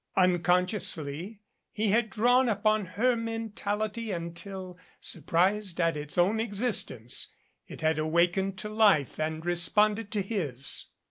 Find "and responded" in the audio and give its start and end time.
9.19-10.09